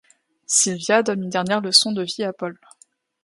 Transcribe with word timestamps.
Sylvia 0.47 1.03
donne 1.03 1.21
une 1.25 1.29
dernière 1.29 1.61
leçon 1.61 1.91
de 1.91 2.01
vie 2.01 2.23
à 2.23 2.33
Paul. 2.33 2.57